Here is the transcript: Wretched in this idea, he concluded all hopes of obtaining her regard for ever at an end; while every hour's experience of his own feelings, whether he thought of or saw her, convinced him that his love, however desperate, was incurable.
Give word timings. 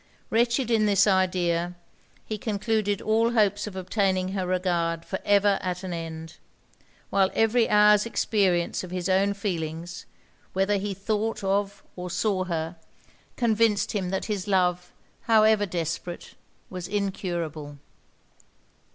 Wretched 0.31 0.71
in 0.71 0.87
this 0.87 1.05
idea, 1.05 1.75
he 2.25 2.39
concluded 2.39 3.03
all 3.03 3.33
hopes 3.33 3.67
of 3.67 3.75
obtaining 3.75 4.29
her 4.29 4.47
regard 4.47 5.05
for 5.05 5.19
ever 5.23 5.59
at 5.61 5.83
an 5.83 5.93
end; 5.93 6.37
while 7.11 7.29
every 7.35 7.69
hour's 7.69 8.07
experience 8.07 8.83
of 8.83 8.89
his 8.89 9.07
own 9.07 9.35
feelings, 9.35 10.07
whether 10.53 10.77
he 10.77 10.95
thought 10.95 11.43
of 11.43 11.83
or 11.95 12.09
saw 12.09 12.45
her, 12.45 12.77
convinced 13.35 13.91
him 13.91 14.09
that 14.09 14.25
his 14.25 14.47
love, 14.47 14.91
however 15.25 15.67
desperate, 15.67 16.33
was 16.71 16.87
incurable. 16.87 17.77